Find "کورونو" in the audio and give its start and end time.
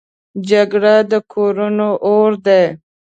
1.33-1.89